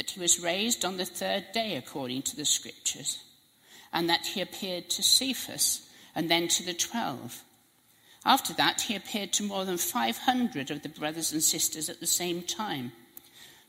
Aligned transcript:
that 0.00 0.12
he 0.12 0.20
was 0.20 0.40
raised 0.40 0.82
on 0.82 0.96
the 0.96 1.04
third 1.04 1.44
day 1.52 1.76
according 1.76 2.22
to 2.22 2.34
the 2.34 2.46
scriptures, 2.46 3.18
and 3.92 4.08
that 4.08 4.24
he 4.28 4.40
appeared 4.40 4.88
to 4.88 5.02
Cephas 5.02 5.90
and 6.14 6.30
then 6.30 6.48
to 6.48 6.64
the 6.64 6.72
twelve. 6.72 7.44
After 8.24 8.54
that, 8.54 8.80
he 8.80 8.96
appeared 8.96 9.30
to 9.34 9.42
more 9.42 9.66
than 9.66 9.76
500 9.76 10.70
of 10.70 10.80
the 10.80 10.88
brothers 10.88 11.32
and 11.32 11.42
sisters 11.42 11.90
at 11.90 12.00
the 12.00 12.06
same 12.06 12.40
time, 12.40 12.92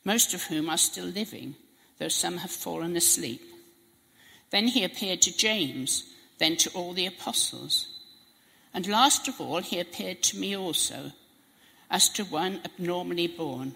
most 0.06 0.34
of 0.34 0.44
whom 0.44 0.70
are 0.70 0.78
still 0.78 1.04
living, 1.04 1.56
though 1.98 2.08
some 2.08 2.38
have 2.38 2.50
fallen 2.50 2.96
asleep. 2.96 3.44
Then 4.52 4.68
he 4.68 4.86
appeared 4.86 5.22
to 5.24 5.38
James, 5.38 6.06
then 6.38 6.56
to 6.56 6.70
all 6.70 6.94
the 6.94 7.08
apostles. 7.08 7.90
And 8.74 8.88
last 8.88 9.28
of 9.28 9.42
all, 9.42 9.58
he 9.58 9.82
appeared 9.82 10.24
to 10.24 10.38
me 10.38 10.56
also, 10.56 11.12
as 11.90 12.08
to 12.08 12.24
one 12.24 12.62
abnormally 12.64 13.28
born. 13.28 13.76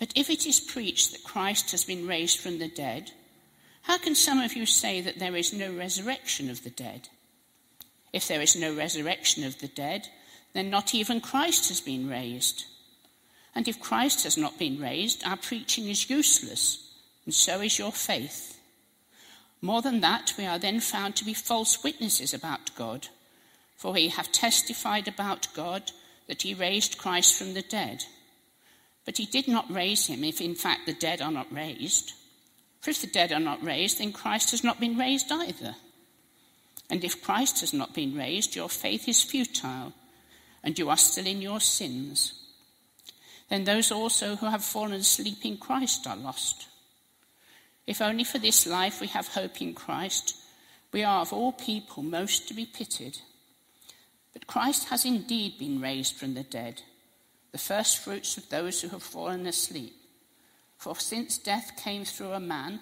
but 0.00 0.12
if 0.16 0.30
it 0.30 0.46
is 0.46 0.58
preached 0.58 1.12
that 1.12 1.22
Christ 1.22 1.70
has 1.70 1.84
been 1.84 2.08
raised 2.08 2.40
from 2.40 2.58
the 2.58 2.68
dead, 2.68 3.12
how 3.82 3.98
can 3.98 4.14
some 4.14 4.40
of 4.40 4.54
you 4.54 4.64
say 4.64 5.02
that 5.02 5.18
there 5.18 5.36
is 5.36 5.52
no 5.52 5.72
resurrection 5.72 6.50
of 6.50 6.64
the 6.64 6.70
dead? 6.70 7.08
If 8.12 8.26
there 8.26 8.40
is 8.40 8.56
no 8.56 8.74
resurrection 8.74 9.44
of 9.44 9.60
the 9.60 9.68
dead, 9.68 10.08
then 10.54 10.70
not 10.70 10.94
even 10.94 11.20
Christ 11.20 11.68
has 11.68 11.82
been 11.82 12.08
raised. 12.08 12.64
And 13.54 13.68
if 13.68 13.78
Christ 13.78 14.24
has 14.24 14.38
not 14.38 14.58
been 14.58 14.80
raised, 14.80 15.22
our 15.24 15.36
preaching 15.36 15.88
is 15.88 16.08
useless, 16.08 16.90
and 17.26 17.34
so 17.34 17.60
is 17.60 17.78
your 17.78 17.92
faith. 17.92 18.58
More 19.60 19.82
than 19.82 20.00
that, 20.00 20.32
we 20.38 20.46
are 20.46 20.58
then 20.58 20.80
found 20.80 21.14
to 21.16 21.24
be 21.24 21.34
false 21.34 21.84
witnesses 21.84 22.32
about 22.32 22.74
God, 22.74 23.08
for 23.76 23.92
we 23.92 24.08
have 24.08 24.32
testified 24.32 25.06
about 25.06 25.52
God 25.54 25.92
that 26.26 26.42
he 26.42 26.54
raised 26.54 26.96
Christ 26.96 27.36
from 27.36 27.52
the 27.52 27.62
dead. 27.62 28.04
But 29.04 29.16
he 29.16 29.26
did 29.26 29.48
not 29.48 29.70
raise 29.70 30.06
him 30.06 30.24
if, 30.24 30.40
in 30.40 30.54
fact, 30.54 30.86
the 30.86 30.92
dead 30.92 31.20
are 31.20 31.32
not 31.32 31.52
raised. 31.52 32.12
For 32.80 32.90
if 32.90 33.00
the 33.00 33.06
dead 33.06 33.32
are 33.32 33.40
not 33.40 33.62
raised, 33.62 33.98
then 33.98 34.12
Christ 34.12 34.50
has 34.52 34.64
not 34.64 34.80
been 34.80 34.98
raised 34.98 35.30
either. 35.30 35.76
And 36.90 37.04
if 37.04 37.22
Christ 37.22 37.60
has 37.60 37.72
not 37.72 37.94
been 37.94 38.16
raised, 38.16 38.56
your 38.56 38.68
faith 38.68 39.08
is 39.08 39.22
futile, 39.22 39.92
and 40.62 40.78
you 40.78 40.90
are 40.90 40.96
still 40.96 41.26
in 41.26 41.40
your 41.40 41.60
sins. 41.60 42.34
Then 43.48 43.64
those 43.64 43.90
also 43.90 44.36
who 44.36 44.46
have 44.46 44.64
fallen 44.64 44.94
asleep 44.94 45.44
in 45.44 45.56
Christ 45.56 46.06
are 46.06 46.16
lost. 46.16 46.68
If 47.86 48.00
only 48.00 48.24
for 48.24 48.38
this 48.38 48.66
life 48.66 49.00
we 49.00 49.08
have 49.08 49.28
hope 49.28 49.60
in 49.60 49.74
Christ, 49.74 50.36
we 50.92 51.02
are 51.02 51.20
of 51.20 51.32
all 51.32 51.52
people 51.52 52.02
most 52.02 52.48
to 52.48 52.54
be 52.54 52.66
pitied. 52.66 53.18
But 54.32 54.46
Christ 54.46 54.88
has 54.88 55.04
indeed 55.04 55.58
been 55.58 55.80
raised 55.80 56.16
from 56.16 56.34
the 56.34 56.42
dead 56.42 56.82
the 57.52 57.58
first 57.58 57.98
fruits 57.98 58.36
of 58.36 58.48
those 58.48 58.80
who 58.80 58.88
have 58.88 59.02
fallen 59.02 59.46
asleep. 59.46 59.94
For 60.76 60.96
since 60.96 61.38
death 61.38 61.72
came 61.76 62.04
through 62.04 62.32
a 62.32 62.40
man, 62.40 62.80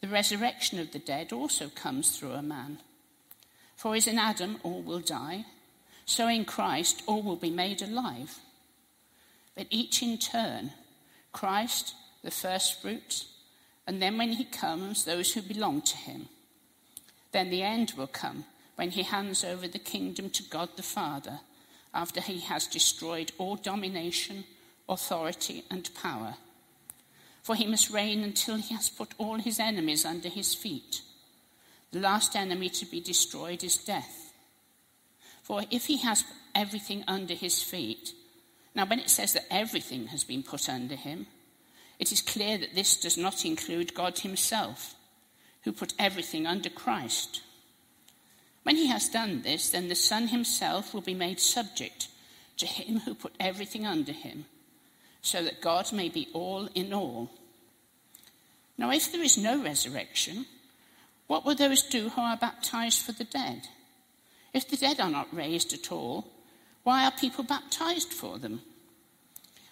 the 0.00 0.08
resurrection 0.08 0.78
of 0.78 0.92
the 0.92 0.98
dead 0.98 1.32
also 1.32 1.68
comes 1.68 2.16
through 2.16 2.32
a 2.32 2.42
man. 2.42 2.78
For 3.76 3.94
as 3.94 4.06
in 4.06 4.18
Adam 4.18 4.58
all 4.62 4.82
will 4.82 5.00
die, 5.00 5.44
so 6.04 6.28
in 6.28 6.44
Christ 6.44 7.02
all 7.06 7.22
will 7.22 7.36
be 7.36 7.50
made 7.50 7.82
alive. 7.82 8.38
But 9.54 9.66
each 9.70 10.02
in 10.02 10.18
turn, 10.18 10.72
Christ, 11.32 11.94
the 12.22 12.30
first 12.30 12.80
fruits, 12.80 13.26
and 13.86 14.00
then 14.00 14.18
when 14.18 14.32
he 14.32 14.44
comes, 14.44 15.04
those 15.04 15.32
who 15.32 15.42
belong 15.42 15.82
to 15.82 15.96
him. 15.96 16.28
Then 17.32 17.50
the 17.50 17.62
end 17.62 17.94
will 17.96 18.06
come 18.06 18.44
when 18.76 18.90
he 18.90 19.02
hands 19.02 19.44
over 19.44 19.66
the 19.66 19.78
kingdom 19.78 20.30
to 20.30 20.42
God 20.44 20.70
the 20.76 20.82
Father 20.82 21.40
after 21.94 22.20
he 22.20 22.40
has 22.40 22.66
destroyed 22.66 23.32
all 23.38 23.56
domination, 23.56 24.44
authority, 24.88 25.64
and 25.70 25.88
power. 25.94 26.34
For 27.42 27.54
he 27.54 27.66
must 27.66 27.90
reign 27.90 28.22
until 28.22 28.56
he 28.56 28.74
has 28.74 28.90
put 28.90 29.14
all 29.18 29.38
his 29.38 29.58
enemies 29.58 30.04
under 30.04 30.28
his 30.28 30.54
feet. 30.54 31.02
The 31.92 32.00
last 32.00 32.36
enemy 32.36 32.68
to 32.70 32.86
be 32.86 33.00
destroyed 33.00 33.64
is 33.64 33.76
death. 33.76 34.32
For 35.42 35.64
if 35.70 35.86
he 35.86 35.96
has 35.98 36.24
everything 36.54 37.04
under 37.08 37.34
his 37.34 37.62
feet, 37.62 38.12
now 38.74 38.84
when 38.84 38.98
it 38.98 39.08
says 39.08 39.32
that 39.32 39.46
everything 39.50 40.08
has 40.08 40.24
been 40.24 40.42
put 40.42 40.68
under 40.68 40.94
him, 40.94 41.26
it 41.98 42.12
is 42.12 42.20
clear 42.20 42.58
that 42.58 42.74
this 42.74 42.96
does 42.96 43.16
not 43.16 43.44
include 43.44 43.94
God 43.94 44.18
himself, 44.18 44.94
who 45.62 45.72
put 45.72 45.94
everything 45.98 46.46
under 46.46 46.68
Christ. 46.68 47.42
When 48.68 48.76
he 48.76 48.88
has 48.88 49.08
done 49.08 49.40
this, 49.40 49.70
then 49.70 49.88
the 49.88 49.94
Son 49.94 50.28
himself 50.28 50.92
will 50.92 51.00
be 51.00 51.14
made 51.14 51.40
subject 51.40 52.08
to 52.58 52.66
him 52.66 52.98
who 52.98 53.14
put 53.14 53.32
everything 53.40 53.86
under 53.86 54.12
him, 54.12 54.44
so 55.22 55.42
that 55.42 55.62
God 55.62 55.90
may 55.90 56.10
be 56.10 56.28
all 56.34 56.68
in 56.74 56.92
all. 56.92 57.30
Now, 58.76 58.90
if 58.90 59.10
there 59.10 59.22
is 59.22 59.38
no 59.38 59.62
resurrection, 59.62 60.44
what 61.28 61.46
will 61.46 61.54
those 61.54 61.82
do 61.82 62.10
who 62.10 62.20
are 62.20 62.36
baptized 62.36 63.00
for 63.00 63.12
the 63.12 63.24
dead? 63.24 63.68
If 64.52 64.68
the 64.68 64.76
dead 64.76 65.00
are 65.00 65.08
not 65.08 65.34
raised 65.34 65.72
at 65.72 65.90
all, 65.90 66.26
why 66.82 67.06
are 67.06 67.10
people 67.10 67.44
baptized 67.44 68.12
for 68.12 68.36
them? 68.38 68.60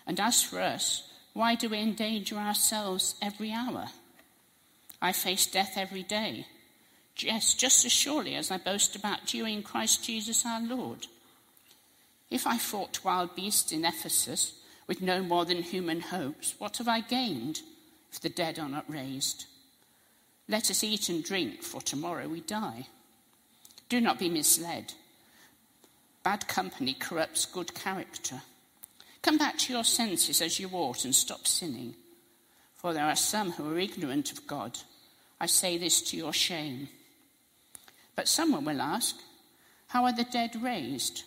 And 0.06 0.18
as 0.18 0.42
for 0.42 0.58
us, 0.58 1.02
why 1.34 1.54
do 1.54 1.68
we 1.68 1.80
endanger 1.80 2.36
ourselves 2.36 3.16
every 3.20 3.52
hour? 3.52 3.88
I 5.02 5.12
face 5.12 5.46
death 5.46 5.74
every 5.76 6.02
day. 6.02 6.46
Yes, 7.18 7.54
just 7.54 7.84
as 7.84 7.92
surely 7.92 8.34
as 8.34 8.50
I 8.50 8.58
boast 8.58 8.94
about 8.94 9.32
you 9.32 9.46
in 9.46 9.62
Christ 9.62 10.04
Jesus 10.04 10.44
our 10.44 10.60
Lord. 10.60 11.06
If 12.30 12.46
I 12.46 12.58
fought 12.58 13.04
wild 13.04 13.34
beasts 13.34 13.72
in 13.72 13.84
Ephesus 13.84 14.52
with 14.86 15.00
no 15.00 15.22
more 15.22 15.44
than 15.44 15.62
human 15.62 16.00
hopes, 16.00 16.54
what 16.58 16.76
have 16.76 16.88
I 16.88 17.00
gained 17.00 17.62
if 18.12 18.20
the 18.20 18.28
dead 18.28 18.58
are 18.58 18.68
not 18.68 18.90
raised? 18.90 19.46
Let 20.48 20.70
us 20.70 20.84
eat 20.84 21.08
and 21.08 21.24
drink, 21.24 21.62
for 21.62 21.80
tomorrow 21.80 22.28
we 22.28 22.40
die. 22.40 22.86
Do 23.88 24.00
not 24.00 24.18
be 24.18 24.28
misled. 24.28 24.92
Bad 26.22 26.46
company 26.48 26.94
corrupts 26.94 27.46
good 27.46 27.74
character. 27.74 28.42
Come 29.22 29.38
back 29.38 29.58
to 29.58 29.72
your 29.72 29.84
senses 29.84 30.42
as 30.42 30.60
you 30.60 30.68
ought 30.72 31.04
and 31.04 31.14
stop 31.14 31.46
sinning. 31.46 31.94
For 32.74 32.92
there 32.92 33.06
are 33.06 33.16
some 33.16 33.52
who 33.52 33.72
are 33.72 33.78
ignorant 33.78 34.32
of 34.32 34.46
God. 34.46 34.78
I 35.40 35.46
say 35.46 35.78
this 35.78 36.02
to 36.02 36.16
your 36.16 36.32
shame. 36.32 36.88
But 38.16 38.28
someone 38.28 38.64
will 38.64 38.80
ask, 38.80 39.16
How 39.88 40.04
are 40.04 40.12
the 40.12 40.24
dead 40.24 40.60
raised? 40.60 41.22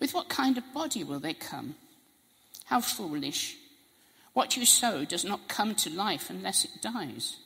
With 0.00 0.14
what 0.14 0.30
kind 0.30 0.56
of 0.56 0.72
body 0.72 1.04
will 1.04 1.20
they 1.20 1.34
come? 1.34 1.74
How 2.64 2.80
foolish. 2.80 3.56
What 4.32 4.56
you 4.56 4.64
sow 4.64 5.04
does 5.04 5.24
not 5.24 5.48
come 5.48 5.74
to 5.76 5.90
life 5.90 6.30
unless 6.30 6.64
it 6.64 6.80
dies. 6.80 7.36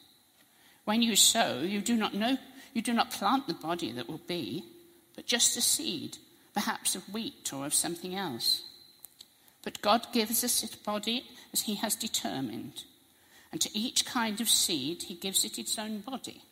When 0.84 1.02
you 1.02 1.16
sow, 1.16 1.60
you 1.60 1.80
do 1.80 1.96
not 1.96 2.14
know, 2.14 2.38
you 2.72 2.82
do 2.82 2.92
not 2.92 3.10
plant 3.10 3.46
the 3.46 3.54
body 3.54 3.90
that 3.92 4.08
will 4.08 4.20
be, 4.28 4.64
but 5.16 5.26
just 5.26 5.56
a 5.56 5.60
seed, 5.60 6.18
perhaps 6.52 6.94
of 6.94 7.12
wheat 7.12 7.52
or 7.52 7.66
of 7.66 7.74
something 7.74 8.14
else. 8.14 8.62
But 9.62 9.80
God 9.80 10.06
gives 10.12 10.44
us 10.44 10.62
its 10.62 10.76
body 10.76 11.24
as 11.52 11.62
He 11.62 11.76
has 11.76 11.96
determined, 11.96 12.84
and 13.50 13.60
to 13.60 13.76
each 13.76 14.04
kind 14.04 14.40
of 14.40 14.48
seed 14.48 15.04
He 15.04 15.14
gives 15.14 15.44
it 15.44 15.58
its 15.58 15.78
own 15.78 16.00
body. 16.00 16.42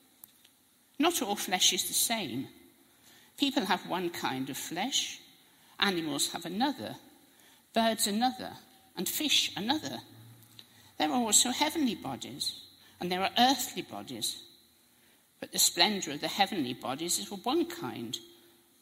Not 1.02 1.20
all 1.20 1.34
flesh 1.34 1.72
is 1.72 1.88
the 1.88 1.94
same. 1.94 2.46
People 3.36 3.64
have 3.64 3.88
one 3.88 4.08
kind 4.10 4.48
of 4.48 4.56
flesh, 4.56 5.18
animals 5.80 6.30
have 6.30 6.46
another, 6.46 6.94
birds 7.74 8.06
another, 8.06 8.52
and 8.96 9.08
fish 9.08 9.50
another. 9.56 9.98
There 10.98 11.10
are 11.10 11.20
also 11.20 11.50
heavenly 11.50 11.96
bodies, 11.96 12.54
and 13.00 13.10
there 13.10 13.20
are 13.20 13.32
earthly 13.36 13.82
bodies. 13.82 14.44
But 15.40 15.50
the 15.50 15.58
splendour 15.58 16.14
of 16.14 16.20
the 16.20 16.28
heavenly 16.28 16.74
bodies 16.74 17.18
is 17.18 17.32
of 17.32 17.44
one 17.44 17.66
kind, 17.66 18.16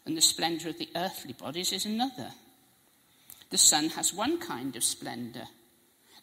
and 0.04 0.14
the 0.14 0.20
splendour 0.20 0.68
of 0.68 0.78
the 0.78 0.90
earthly 0.94 1.32
bodies 1.32 1.72
is 1.72 1.86
another. 1.86 2.32
The 3.48 3.56
sun 3.56 3.88
has 3.88 4.12
one 4.12 4.38
kind 4.38 4.76
of 4.76 4.84
splendour, 4.84 5.48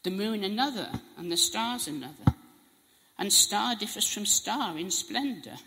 the 0.04 0.12
moon 0.12 0.44
another, 0.44 0.92
and 1.18 1.32
the 1.32 1.38
stars 1.38 1.88
another. 1.88 2.36
And 3.18 3.34
star 3.34 3.74
differs 3.74 4.08
from 4.08 4.28
star 4.28 4.78
in 4.78 4.92
splendour. 4.92 5.58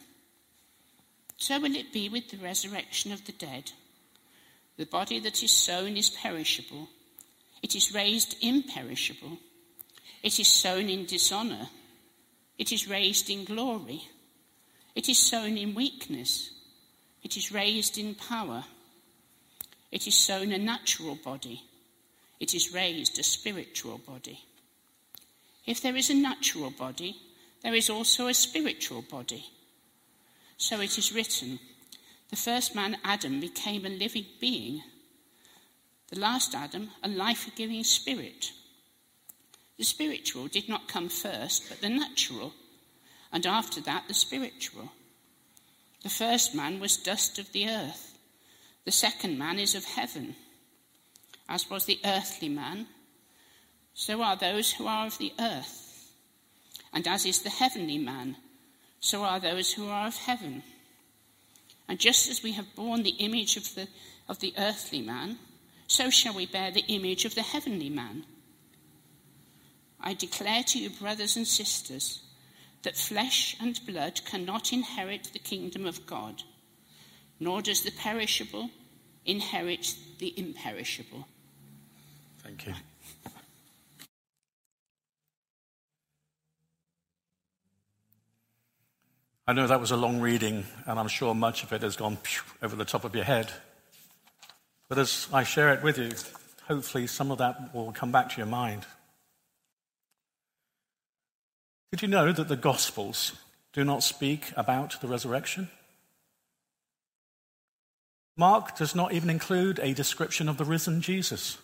So 1.40 1.58
will 1.58 1.74
it 1.74 1.92
be 1.92 2.08
with 2.08 2.28
the 2.28 2.36
resurrection 2.36 3.10
of 3.10 3.24
the 3.24 3.32
dead. 3.32 3.72
The 4.76 4.86
body 4.86 5.18
that 5.20 5.42
is 5.42 5.50
sown 5.50 5.96
is 5.96 6.08
perishable, 6.08 6.88
it 7.62 7.74
is 7.74 7.92
raised 7.92 8.36
imperishable. 8.40 9.38
It 10.22 10.38
is 10.38 10.48
sown 10.48 10.90
in 10.90 11.06
dishonour, 11.06 11.68
it 12.58 12.72
is 12.72 12.88
raised 12.88 13.30
in 13.30 13.44
glory. 13.44 14.02
It 14.94 15.08
is 15.08 15.18
sown 15.18 15.56
in 15.56 15.74
weakness. 15.74 16.50
It 17.22 17.36
is 17.36 17.52
raised 17.52 17.96
in 17.96 18.14
power. 18.14 18.64
It 19.90 20.06
is 20.06 20.14
sown 20.14 20.52
a 20.52 20.58
natural 20.58 21.14
body. 21.14 21.62
It 22.38 22.54
is 22.54 22.74
raised 22.74 23.18
a 23.18 23.22
spiritual 23.22 23.98
body. 23.98 24.40
If 25.64 25.80
there 25.80 25.96
is 25.96 26.10
a 26.10 26.14
natural 26.14 26.70
body, 26.70 27.16
there 27.62 27.74
is 27.74 27.88
also 27.88 28.26
a 28.26 28.34
spiritual 28.34 29.02
body. 29.02 29.44
So 30.60 30.78
it 30.82 30.98
is 30.98 31.10
written 31.10 31.58
the 32.28 32.36
first 32.36 32.74
man, 32.74 32.98
Adam, 33.02 33.40
became 33.40 33.86
a 33.86 33.88
living 33.88 34.26
being. 34.40 34.82
The 36.10 36.20
last 36.20 36.54
Adam, 36.54 36.90
a 37.02 37.08
life 37.08 37.50
giving 37.56 37.82
spirit. 37.82 38.52
The 39.78 39.84
spiritual 39.84 40.48
did 40.48 40.68
not 40.68 40.86
come 40.86 41.08
first, 41.08 41.68
but 41.68 41.80
the 41.80 41.88
natural 41.88 42.52
and 43.32 43.46
after 43.46 43.80
that 43.80 44.04
the 44.06 44.12
spiritual. 44.14 44.92
The 46.02 46.10
first 46.10 46.54
man 46.54 46.78
was 46.78 46.98
dust 46.98 47.38
of 47.38 47.50
the 47.52 47.66
earth, 47.66 48.18
the 48.84 48.92
second 48.92 49.38
man 49.38 49.58
is 49.58 49.74
of 49.74 49.84
heaven. 49.84 50.36
As 51.48 51.70
was 51.70 51.86
the 51.86 52.00
earthly 52.04 52.50
man, 52.50 52.86
so 53.94 54.22
are 54.22 54.36
those 54.36 54.72
who 54.72 54.86
are 54.86 55.06
of 55.06 55.16
the 55.16 55.32
earth. 55.40 56.12
And 56.92 57.08
as 57.08 57.24
is 57.24 57.40
the 57.40 57.50
heavenly 57.50 57.98
man, 57.98 58.36
so 59.00 59.24
are 59.24 59.40
those 59.40 59.72
who 59.72 59.88
are 59.88 60.06
of 60.06 60.16
heaven. 60.16 60.62
And 61.88 61.98
just 61.98 62.30
as 62.30 62.42
we 62.42 62.52
have 62.52 62.76
borne 62.76 63.02
the 63.02 63.16
image 63.18 63.56
of 63.56 63.74
the, 63.74 63.88
of 64.28 64.38
the 64.38 64.54
earthly 64.56 65.02
man, 65.02 65.38
so 65.86 66.08
shall 66.08 66.34
we 66.34 66.46
bear 66.46 66.70
the 66.70 66.84
image 66.86 67.24
of 67.24 67.34
the 67.34 67.42
heavenly 67.42 67.90
man. 67.90 68.24
I 70.00 70.14
declare 70.14 70.62
to 70.62 70.78
you, 70.78 70.90
brothers 70.90 71.36
and 71.36 71.46
sisters, 71.46 72.22
that 72.82 72.96
flesh 72.96 73.56
and 73.60 73.78
blood 73.86 74.24
cannot 74.24 74.72
inherit 74.72 75.30
the 75.32 75.38
kingdom 75.38 75.84
of 75.84 76.06
God, 76.06 76.42
nor 77.38 77.60
does 77.60 77.82
the 77.82 77.90
perishable 77.90 78.70
inherit 79.26 79.94
the 80.18 80.32
imperishable. 80.38 81.26
Thank 82.38 82.66
you. 82.66 82.74
I 89.50 89.52
know 89.52 89.66
that 89.66 89.80
was 89.80 89.90
a 89.90 89.96
long 89.96 90.20
reading, 90.20 90.64
and 90.86 90.96
I'm 90.96 91.08
sure 91.08 91.34
much 91.34 91.64
of 91.64 91.72
it 91.72 91.82
has 91.82 91.96
gone 91.96 92.18
over 92.62 92.76
the 92.76 92.84
top 92.84 93.02
of 93.02 93.16
your 93.16 93.24
head. 93.24 93.50
But 94.88 94.96
as 94.96 95.26
I 95.32 95.42
share 95.42 95.74
it 95.74 95.82
with 95.82 95.98
you, 95.98 96.12
hopefully 96.68 97.08
some 97.08 97.32
of 97.32 97.38
that 97.38 97.74
will 97.74 97.90
come 97.90 98.12
back 98.12 98.30
to 98.30 98.36
your 98.36 98.46
mind. 98.46 98.86
Did 101.90 102.00
you 102.00 102.06
know 102.06 102.30
that 102.30 102.46
the 102.46 102.54
Gospels 102.54 103.32
do 103.72 103.82
not 103.82 104.04
speak 104.04 104.52
about 104.56 105.00
the 105.00 105.08
resurrection? 105.08 105.68
Mark 108.36 108.76
does 108.76 108.94
not 108.94 109.12
even 109.12 109.30
include 109.30 109.80
a 109.80 109.94
description 109.94 110.48
of 110.48 110.58
the 110.58 110.64
risen 110.64 111.00
Jesus, 111.00 111.58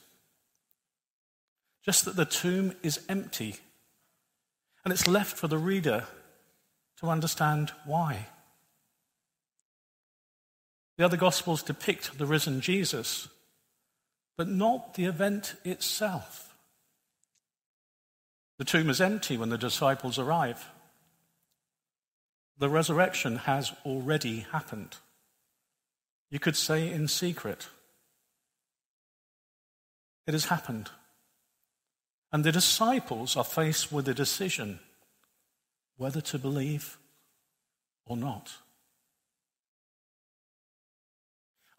just 1.84 2.04
that 2.04 2.16
the 2.16 2.24
tomb 2.24 2.72
is 2.82 2.98
empty, 3.08 3.58
and 4.84 4.92
it's 4.92 5.06
left 5.06 5.36
for 5.36 5.46
the 5.46 5.56
reader 5.56 6.02
to 7.00 7.08
understand 7.08 7.72
why. 7.84 8.26
The 10.96 11.04
other 11.04 11.16
Gospels 11.16 11.62
depict 11.62 12.16
the 12.16 12.26
risen 12.26 12.60
Jesus, 12.60 13.28
but 14.36 14.48
not 14.48 14.94
the 14.94 15.04
event 15.04 15.54
itself. 15.64 16.54
The 18.58 18.64
tomb 18.64 18.88
is 18.88 19.00
empty 19.00 19.36
when 19.36 19.50
the 19.50 19.58
disciples 19.58 20.18
arrive. 20.18 20.66
The 22.58 22.70
resurrection 22.70 23.36
has 23.36 23.72
already 23.84 24.46
happened. 24.52 24.96
You 26.30 26.38
could 26.38 26.56
say 26.56 26.90
in 26.90 27.08
secret. 27.08 27.68
It 30.26 30.32
has 30.32 30.46
happened. 30.46 30.90
And 32.32 32.42
the 32.42 32.52
disciples 32.52 33.36
are 33.36 33.44
faced 33.44 33.92
with 33.92 34.08
a 34.08 34.14
decision 34.14 34.80
whether 35.96 36.20
to 36.20 36.38
believe 36.38 36.98
or 38.04 38.16
not. 38.16 38.52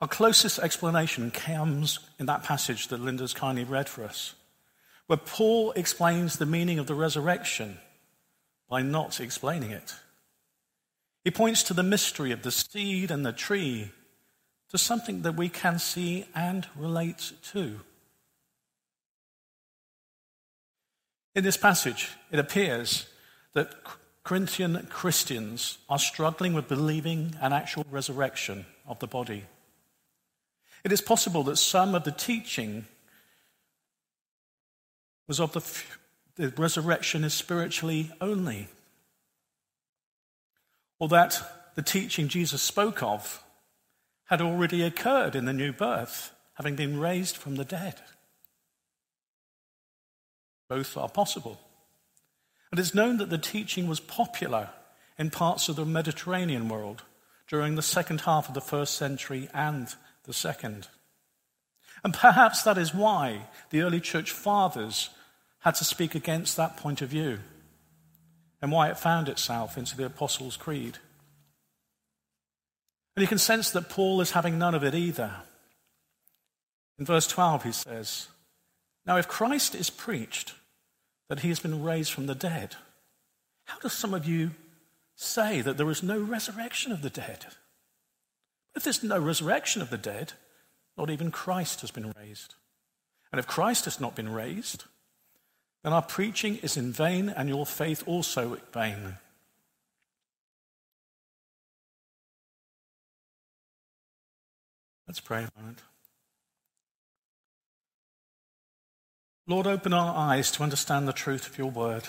Our 0.01 0.07
closest 0.07 0.59
explanation 0.59 1.31
comes 1.31 1.99
in 2.19 2.27
that 2.27 2.43
passage 2.43 2.89
that 2.89 3.01
Linda's 3.01 3.33
kindly 3.33 3.63
read 3.63 3.89
for 3.89 4.03
us 4.03 4.35
where 5.07 5.17
Paul 5.17 5.71
explains 5.71 6.37
the 6.37 6.45
meaning 6.45 6.79
of 6.79 6.85
the 6.85 6.93
resurrection 6.93 7.79
by 8.69 8.81
not 8.81 9.19
explaining 9.19 9.71
it. 9.71 9.95
He 11.23 11.31
points 11.31 11.63
to 11.63 11.73
the 11.73 11.83
mystery 11.83 12.31
of 12.31 12.43
the 12.43 12.51
seed 12.51 13.09
and 13.09 13.25
the 13.25 13.31
tree 13.31 13.91
to 14.69 14.77
something 14.77 15.21
that 15.21 15.35
we 15.35 15.49
can 15.49 15.79
see 15.79 16.25
and 16.35 16.67
relate 16.75 17.31
to. 17.51 17.79
In 21.35 21.43
this 21.43 21.57
passage, 21.57 22.11
it 22.31 22.39
appears 22.39 23.05
that 23.53 23.75
Corinthian 24.27 24.85
Christians 24.89 25.77
are 25.87 25.97
struggling 25.97 26.53
with 26.53 26.67
believing 26.67 27.33
an 27.39 27.53
actual 27.53 27.85
resurrection 27.89 28.65
of 28.85 28.99
the 28.99 29.07
body. 29.07 29.45
It 30.83 30.91
is 30.91 30.99
possible 30.99 31.43
that 31.43 31.55
some 31.55 31.95
of 31.95 32.03
the 32.03 32.11
teaching 32.11 32.87
was 35.29 35.39
of 35.39 35.53
the, 35.53 35.63
the 36.35 36.61
resurrection 36.61 37.23
is 37.23 37.33
spiritually 37.33 38.11
only, 38.19 38.67
or 40.99 41.07
that 41.07 41.71
the 41.75 41.81
teaching 41.81 42.27
Jesus 42.27 42.61
spoke 42.61 43.01
of 43.01 43.41
had 44.25 44.41
already 44.41 44.83
occurred 44.83 45.37
in 45.37 45.45
the 45.45 45.53
new 45.53 45.71
birth, 45.71 46.35
having 46.55 46.75
been 46.75 46.99
raised 46.99 47.37
from 47.37 47.55
the 47.55 47.63
dead. 47.63 48.01
Both 50.67 50.97
are 50.97 51.07
possible. 51.07 51.61
And 52.71 52.79
it's 52.79 52.95
known 52.95 53.17
that 53.17 53.29
the 53.29 53.37
teaching 53.37 53.87
was 53.87 53.99
popular 53.99 54.69
in 55.17 55.29
parts 55.29 55.69
of 55.69 55.75
the 55.75 55.85
Mediterranean 55.85 56.69
world 56.69 57.03
during 57.47 57.75
the 57.75 57.81
second 57.81 58.21
half 58.21 58.47
of 58.47 58.53
the 58.53 58.61
first 58.61 58.95
century 58.95 59.49
and 59.53 59.87
the 60.23 60.33
second. 60.33 60.87
And 62.03 62.13
perhaps 62.13 62.63
that 62.63 62.77
is 62.77 62.93
why 62.93 63.47
the 63.69 63.81
early 63.81 63.99
church 63.99 64.31
fathers 64.31 65.09
had 65.59 65.75
to 65.75 65.83
speak 65.83 66.13
against 66.13 66.57
that 66.57 66.77
point 66.77 67.01
of 67.01 67.09
view 67.09 67.39
and 68.61 68.71
why 68.71 68.89
it 68.89 68.99
found 68.99 69.29
itself 69.29 69.77
into 69.77 69.95
the 69.95 70.05
Apostles' 70.05 70.57
Creed. 70.57 70.97
And 73.15 73.21
you 73.21 73.27
can 73.27 73.37
sense 73.39 73.71
that 73.71 73.89
Paul 73.89 74.21
is 74.21 74.31
having 74.31 74.59
none 74.59 74.75
of 74.75 74.83
it 74.83 74.93
either. 74.93 75.31
In 76.99 77.05
verse 77.05 77.27
12, 77.27 77.63
he 77.63 77.71
says, 77.71 78.27
Now, 79.05 79.17
if 79.17 79.27
Christ 79.27 79.73
is 79.73 79.89
preached 79.89 80.53
that 81.29 81.41
he 81.41 81.49
has 81.49 81.59
been 81.59 81.83
raised 81.83 82.11
from 82.11 82.27
the 82.27 82.35
dead, 82.35 82.75
how 83.65 83.79
do 83.79 83.89
some 83.89 84.13
of 84.13 84.25
you 84.25 84.51
say 85.15 85.61
that 85.61 85.77
there 85.77 85.89
is 85.89 86.01
no 86.01 86.19
resurrection 86.19 86.91
of 86.91 87.01
the 87.01 87.09
dead? 87.09 87.45
If 88.75 88.83
there's 88.83 89.03
no 89.03 89.19
resurrection 89.19 89.81
of 89.81 89.89
the 89.89 89.97
dead, 89.97 90.33
not 90.97 91.09
even 91.09 91.31
Christ 91.31 91.81
has 91.81 91.91
been 91.91 92.13
raised. 92.17 92.55
And 93.31 93.39
if 93.39 93.47
Christ 93.47 93.85
has 93.85 93.99
not 93.99 94.15
been 94.15 94.31
raised, 94.31 94.85
then 95.83 95.93
our 95.93 96.01
preaching 96.01 96.57
is 96.57 96.77
in 96.77 96.91
vain 96.91 97.29
and 97.29 97.49
your 97.49 97.65
faith 97.65 98.03
also 98.05 98.53
in 98.53 98.61
vain. 98.73 99.17
Let's 105.07 105.19
pray 105.19 105.39
a 105.45 105.59
moment. 105.59 105.79
Lord, 109.49 109.65
open 109.65 109.93
our 109.93 110.13
eyes 110.13 110.51
to 110.51 110.63
understand 110.63 111.07
the 111.07 111.13
truth 111.13 111.47
of 111.47 111.57
your 111.57 111.71
word. 111.71 112.03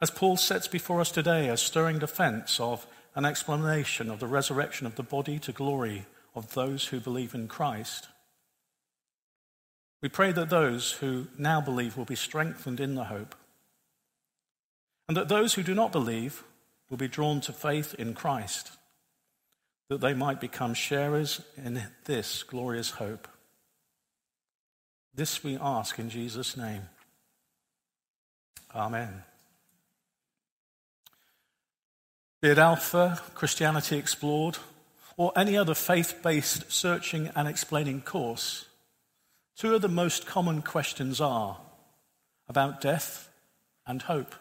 As 0.00 0.10
Paul 0.10 0.38
sets 0.38 0.66
before 0.66 1.02
us 1.02 1.10
today 1.10 1.50
a 1.50 1.56
stirring 1.58 1.98
defense 1.98 2.58
of 2.58 2.86
an 3.14 3.26
explanation 3.26 4.08
of 4.10 4.20
the 4.20 4.26
resurrection 4.26 4.86
of 4.86 4.94
the 4.94 5.02
body 5.02 5.38
to 5.40 5.52
glory 5.52 6.06
of 6.34 6.54
those 6.54 6.86
who 6.86 6.98
believe 6.98 7.34
in 7.34 7.46
Christ. 7.46 8.08
We 10.02 10.08
pray 10.08 10.32
that 10.32 10.48
those 10.48 10.92
who 10.92 11.26
now 11.36 11.60
believe 11.60 11.94
will 11.94 12.06
be 12.06 12.16
strengthened 12.16 12.80
in 12.80 12.94
the 12.94 13.04
hope, 13.04 13.34
and 15.08 15.16
that 15.16 15.28
those 15.28 15.52
who 15.54 15.62
do 15.62 15.74
not 15.74 15.92
believe 15.92 16.42
will 16.88 16.96
be 16.96 17.08
drawn 17.08 17.42
to 17.42 17.52
faith 17.52 17.94
in 17.98 18.14
Christ, 18.14 18.70
that 19.90 20.00
they 20.00 20.14
might 20.14 20.40
become 20.40 20.72
sharers 20.72 21.42
in 21.62 21.82
this 22.06 22.44
glorious 22.44 22.92
hope. 22.92 23.28
This 25.14 25.42
we 25.42 25.58
ask 25.60 25.98
in 25.98 26.08
Jesus' 26.08 26.56
name. 26.56 26.82
Amen. 28.74 29.24
Be 32.40 32.48
it 32.48 32.58
Alpha, 32.58 33.20
Christianity 33.34 33.98
Explored, 33.98 34.58
or 35.16 35.32
any 35.36 35.58
other 35.58 35.74
faith 35.74 36.20
based 36.22 36.72
searching 36.72 37.30
and 37.36 37.46
explaining 37.46 38.00
course, 38.00 38.66
two 39.56 39.74
of 39.74 39.82
the 39.82 39.88
most 39.88 40.26
common 40.26 40.62
questions 40.62 41.20
are 41.20 41.58
about 42.48 42.80
death 42.80 43.28
and 43.86 44.02
hope. 44.02 44.34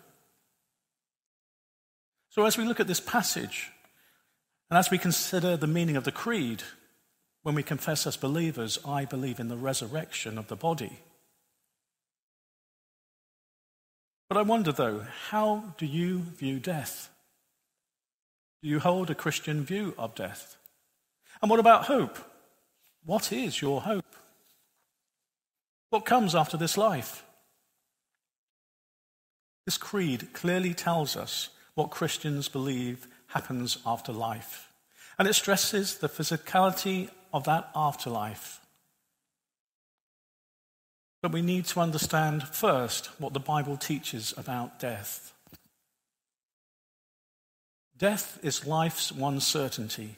So, 2.29 2.45
as 2.45 2.57
we 2.57 2.63
look 2.63 2.79
at 2.79 2.87
this 2.87 3.01
passage, 3.01 3.71
and 4.69 4.77
as 4.77 4.89
we 4.89 4.97
consider 4.97 5.57
the 5.57 5.67
meaning 5.67 5.97
of 5.97 6.03
the 6.03 6.11
creed, 6.11 6.63
when 7.49 7.55
we 7.55 7.63
confess 7.63 8.05
as 8.05 8.15
believers, 8.15 8.77
I 8.85 9.05
believe 9.05 9.39
in 9.39 9.47
the 9.47 9.57
resurrection 9.57 10.37
of 10.37 10.49
the 10.49 10.55
body. 10.55 10.99
But 14.27 14.37
I 14.37 14.43
wonder, 14.43 14.71
though, 14.71 15.03
how 15.29 15.73
do 15.79 15.87
you 15.87 16.19
view 16.19 16.59
death? 16.59 17.09
Do 18.61 18.69
you 18.69 18.79
hold 18.79 19.09
a 19.09 19.15
Christian 19.15 19.63
view 19.63 19.95
of 19.97 20.13
death? 20.13 20.57
And 21.41 21.49
what 21.49 21.59
about 21.59 21.85
hope? 21.85 22.19
What 23.03 23.31
is 23.31 23.59
your 23.59 23.81
hope? 23.81 24.13
What 25.89 26.05
comes 26.05 26.35
after 26.35 26.55
this 26.55 26.77
life? 26.77 27.23
This 29.65 29.79
creed 29.79 30.33
clearly 30.33 30.75
tells 30.75 31.17
us 31.17 31.49
what 31.73 31.89
Christians 31.89 32.47
believe 32.47 33.07
happens 33.25 33.79
after 33.87 34.11
life. 34.11 34.67
And 35.17 35.27
it 35.27 35.33
stresses 35.33 35.97
the 35.97 36.09
physicality 36.09 37.09
of 37.33 37.43
that 37.45 37.69
afterlife. 37.75 38.59
But 41.21 41.31
we 41.31 41.41
need 41.41 41.65
to 41.65 41.81
understand 41.81 42.43
first 42.43 43.07
what 43.19 43.33
the 43.33 43.39
Bible 43.39 43.77
teaches 43.77 44.33
about 44.37 44.79
death. 44.79 45.33
Death 47.97 48.39
is 48.41 48.65
life's 48.65 49.11
one 49.11 49.41
certainty. 49.41 50.15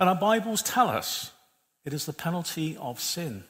And 0.00 0.08
our 0.08 0.14
Bibles 0.14 0.62
tell 0.62 0.88
us 0.88 1.32
it 1.84 1.92
is 1.92 2.06
the 2.06 2.12
penalty 2.12 2.76
of 2.78 3.00
sin. 3.00 3.44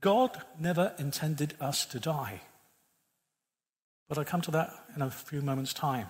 God 0.00 0.42
never 0.58 0.94
intended 0.98 1.54
us 1.60 1.86
to 1.86 1.98
die. 1.98 2.40
But 4.08 4.18
I'll 4.18 4.24
come 4.24 4.40
to 4.42 4.50
that 4.50 4.70
in 4.94 5.02
a 5.02 5.10
few 5.10 5.40
moments' 5.40 5.72
time. 5.72 6.06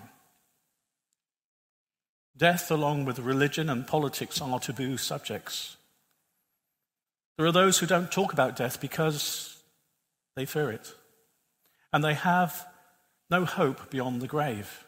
Death, 2.35 2.71
along 2.71 3.05
with 3.05 3.19
religion 3.19 3.69
and 3.69 3.85
politics, 3.85 4.41
are 4.41 4.59
taboo 4.59 4.97
subjects. 4.97 5.77
There 7.37 7.45
are 7.45 7.51
those 7.51 7.79
who 7.79 7.85
don't 7.85 8.11
talk 8.11 8.33
about 8.33 8.55
death 8.55 8.79
because 8.79 9.57
they 10.35 10.45
fear 10.45 10.71
it, 10.71 10.93
and 11.91 12.03
they 12.03 12.13
have 12.13 12.65
no 13.29 13.45
hope 13.45 13.89
beyond 13.89 14.21
the 14.21 14.27
grave. 14.27 14.85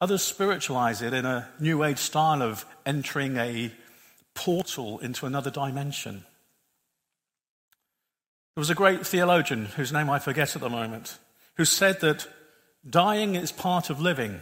Others 0.00 0.22
spiritualize 0.22 1.02
it 1.02 1.14
in 1.14 1.24
a 1.24 1.48
new 1.60 1.84
age 1.84 1.98
style 1.98 2.42
of 2.42 2.64
entering 2.84 3.36
a 3.36 3.70
portal 4.34 4.98
into 4.98 5.26
another 5.26 5.50
dimension. 5.50 6.24
There 8.54 8.60
was 8.60 8.70
a 8.70 8.74
great 8.74 9.06
theologian 9.06 9.66
whose 9.66 9.92
name 9.92 10.10
I 10.10 10.18
forget 10.18 10.56
at 10.56 10.62
the 10.62 10.68
moment 10.68 11.18
who 11.56 11.64
said 11.64 12.00
that 12.00 12.26
dying 12.88 13.34
is 13.34 13.52
part 13.52 13.90
of 13.90 14.00
living. 14.00 14.40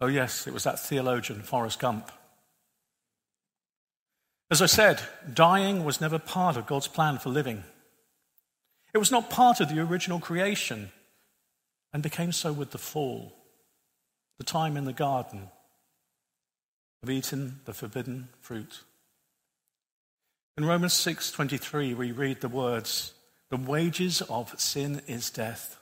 Oh, 0.00 0.06
yes, 0.06 0.46
it 0.46 0.54
was 0.54 0.64
that 0.64 0.80
theologian, 0.80 1.42
Forrest 1.42 1.78
Gump. 1.78 2.10
As 4.50 4.62
I 4.62 4.66
said, 4.66 5.00
dying 5.32 5.84
was 5.84 6.00
never 6.00 6.18
part 6.18 6.56
of 6.56 6.66
God's 6.66 6.88
plan 6.88 7.18
for 7.18 7.28
living. 7.28 7.64
It 8.92 8.98
was 8.98 9.10
not 9.10 9.30
part 9.30 9.60
of 9.60 9.68
the 9.68 9.80
original 9.80 10.18
creation 10.18 10.90
and 11.92 12.02
became 12.02 12.32
so 12.32 12.52
with 12.52 12.70
the 12.70 12.78
fall 12.78 13.36
the 14.38 14.44
time 14.44 14.76
in 14.76 14.86
the 14.86 14.92
garden 14.92 15.50
of 17.02 17.10
eating 17.10 17.60
the 17.66 17.74
forbidden 17.74 18.30
fruit. 18.40 18.80
In 20.56 20.64
Romans 20.64 20.94
6:23 20.94 21.94
we 21.94 22.10
read 22.10 22.40
the 22.40 22.48
words, 22.48 23.12
"The 23.50 23.58
wages 23.58 24.22
of 24.22 24.58
sin 24.58 25.00
is 25.06 25.30
death." 25.30 25.78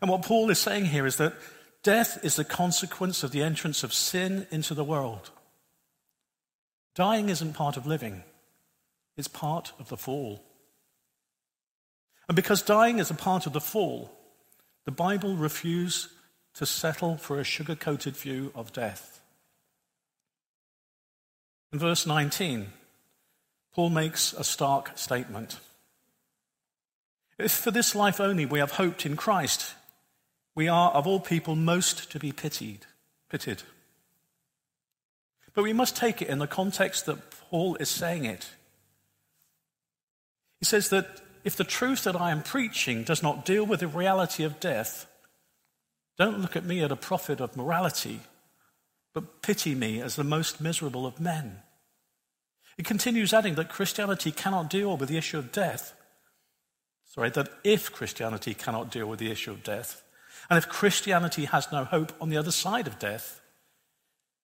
And 0.00 0.10
what 0.10 0.22
Paul 0.22 0.50
is 0.50 0.58
saying 0.58 0.86
here 0.86 1.06
is 1.06 1.16
that 1.16 1.34
death 1.82 2.18
is 2.22 2.36
the 2.36 2.44
consequence 2.44 3.22
of 3.22 3.30
the 3.30 3.42
entrance 3.42 3.82
of 3.82 3.94
sin 3.94 4.46
into 4.50 4.74
the 4.74 4.84
world. 4.84 5.30
Dying 6.94 7.28
isn't 7.28 7.54
part 7.54 7.76
of 7.76 7.86
living, 7.86 8.24
it's 9.16 9.28
part 9.28 9.72
of 9.78 9.88
the 9.88 9.96
fall. 9.96 10.42
And 12.28 12.36
because 12.36 12.62
dying 12.62 12.98
is 12.98 13.10
a 13.10 13.14
part 13.14 13.46
of 13.46 13.52
the 13.52 13.60
fall, 13.60 14.12
the 14.84 14.92
Bible 14.92 15.36
refuses 15.36 16.08
to 16.54 16.66
settle 16.66 17.16
for 17.16 17.38
a 17.38 17.44
sugar 17.44 17.74
coated 17.74 18.16
view 18.16 18.52
of 18.54 18.72
death. 18.72 19.20
In 21.72 21.78
verse 21.78 22.06
19, 22.06 22.68
Paul 23.72 23.90
makes 23.90 24.32
a 24.32 24.42
stark 24.42 24.98
statement. 24.98 25.60
If 27.38 27.52
for 27.52 27.70
this 27.70 27.94
life 27.94 28.20
only 28.20 28.44
we 28.44 28.58
have 28.58 28.72
hoped 28.72 29.06
in 29.06 29.16
Christ, 29.16 29.74
we 30.54 30.68
are 30.68 30.90
of 30.90 31.06
all 31.06 31.20
people 31.20 31.56
most 31.56 32.10
to 32.12 32.18
be 32.18 32.32
pitied, 32.32 32.86
pitied. 33.30 33.62
But 35.54 35.62
we 35.62 35.72
must 35.72 35.96
take 35.96 36.22
it 36.22 36.28
in 36.28 36.38
the 36.38 36.46
context 36.46 37.06
that 37.06 37.30
Paul 37.30 37.76
is 37.76 37.88
saying 37.88 38.24
it. 38.24 38.50
He 40.58 40.64
says 40.64 40.90
that 40.90 41.20
if 41.44 41.56
the 41.56 41.64
truth 41.64 42.04
that 42.04 42.20
I 42.20 42.30
am 42.30 42.42
preaching 42.42 43.02
does 43.02 43.22
not 43.22 43.44
deal 43.44 43.64
with 43.64 43.80
the 43.80 43.88
reality 43.88 44.44
of 44.44 44.60
death, 44.60 45.06
don't 46.18 46.40
look 46.40 46.54
at 46.54 46.64
me 46.64 46.82
as 46.82 46.90
a 46.90 46.96
prophet 46.96 47.40
of 47.40 47.56
morality, 47.56 48.20
but 49.14 49.42
pity 49.42 49.74
me 49.74 50.00
as 50.00 50.16
the 50.16 50.24
most 50.24 50.60
miserable 50.60 51.06
of 51.06 51.18
men. 51.18 51.62
It 52.76 52.84
continues 52.84 53.32
adding 53.32 53.54
that 53.54 53.70
Christianity 53.70 54.30
cannot 54.30 54.70
deal 54.70 54.96
with 54.96 55.08
the 55.08 55.16
issue 55.16 55.38
of 55.38 55.52
death. 55.52 55.94
Sorry, 57.06 57.30
that 57.30 57.48
if 57.64 57.90
Christianity 57.90 58.54
cannot 58.54 58.90
deal 58.90 59.06
with 59.06 59.18
the 59.18 59.30
issue 59.30 59.50
of 59.50 59.64
death, 59.64 60.02
and 60.50 60.58
if 60.58 60.68
Christianity 60.68 61.44
has 61.44 61.70
no 61.70 61.84
hope 61.84 62.12
on 62.20 62.28
the 62.28 62.36
other 62.36 62.50
side 62.50 62.88
of 62.88 62.98
death, 62.98 63.40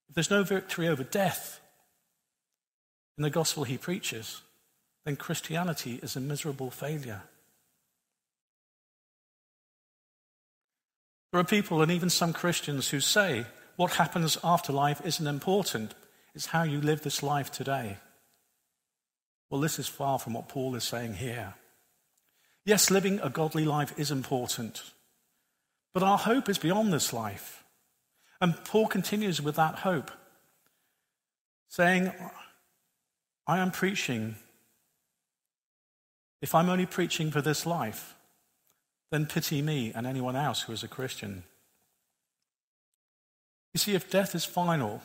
if 0.09 0.15
there's 0.15 0.31
no 0.31 0.45
victory 0.45 0.87
over 0.87 1.03
death 1.03 1.61
in 3.19 3.23
the 3.23 3.31
gospel 3.31 3.65
he 3.65 3.77
preaches, 3.77 4.41
then 5.05 5.17
Christianity 5.17 5.99
is 6.03 6.15
a 6.15 6.21
miserable 6.21 6.71
failure. 6.71 7.23
There 11.33 11.41
are 11.41 11.45
people, 11.45 11.83
and 11.83 11.91
even 11.91 12.09
some 12.09 12.33
Christians, 12.33 12.89
who 12.89 13.01
say 13.01 13.45
what 13.75 13.93
happens 13.93 14.39
after 14.45 14.73
life 14.73 15.03
isn't 15.05 15.27
important, 15.27 15.95
it's 16.35 16.47
how 16.47 16.63
you 16.63 16.81
live 16.81 17.03
this 17.03 17.23
life 17.23 17.51
today. 17.51 17.99
Well, 19.51 19.61
this 19.61 19.79
is 19.79 19.89
far 19.89 20.19
from 20.19 20.35
what 20.35 20.49
Paul 20.49 20.75
is 20.77 20.85
saying 20.85 21.15
here. 21.15 21.55
Yes, 22.65 22.91
living 22.91 23.21
a 23.21 23.29
godly 23.29 23.65
life 23.65 23.93
is 23.99 24.11
important, 24.11 24.83
but 25.97 26.03
our 26.03 26.19
hope 26.19 26.51
is 26.51 26.59
beyond 26.59 26.93
this 26.93 27.15
life. 27.15 27.65
And 28.39 28.55
Paul 28.67 28.87
continues 28.87 29.41
with 29.41 29.57
that 29.57 29.77
hope, 29.77 30.11
saying, 31.71 32.13
I 33.47 33.57
am 33.61 33.71
preaching. 33.71 34.35
If 36.43 36.55
I'm 36.55 36.69
only 36.69 36.85
preaching 36.85 37.31
for 37.31 37.41
this 37.41 37.65
life, 37.65 38.15
then 39.11 39.25
pity 39.25 39.63
me 39.63 39.91
and 39.95 40.07
anyone 40.07 40.37
else 40.37 40.61
who 40.61 40.75
is 40.75 40.83
a 40.83 40.89
Christian. 40.89 41.45
You 43.73 43.79
see, 43.79 43.95
if 43.95 44.11
death 44.11 44.35
is 44.35 44.45
final, 44.45 45.01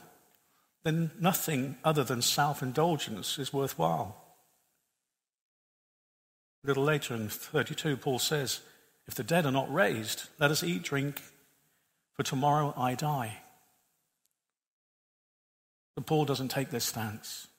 then 0.84 1.12
nothing 1.18 1.78
other 1.86 2.04
than 2.04 2.22
self 2.22 2.62
indulgence 2.62 3.40
is 3.40 3.54
worthwhile. 3.54 4.18
A 6.66 6.68
little 6.68 6.84
later 6.84 7.16
in 7.16 7.30
32, 7.30 7.96
Paul 7.96 8.20
says, 8.20 8.60
If 9.12 9.16
the 9.16 9.24
dead 9.24 9.46
are 9.46 9.52
not 9.52 9.74
raised, 9.74 10.30
let 10.40 10.52
us 10.52 10.64
eat, 10.64 10.84
drink, 10.84 11.22
for 12.14 12.24
tomorrow 12.24 12.74
I 12.78 12.96
die. 12.96 13.40
But 15.96 16.06
Paul 16.06 16.24
doesn't 16.24 16.48
take 16.48 16.70
this 16.70 16.86
stance. 16.86 17.50